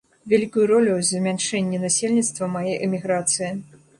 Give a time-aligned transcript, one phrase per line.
[0.31, 3.55] Вялікую ролю ў змяншэнні насельніцтва мае эміграцыя.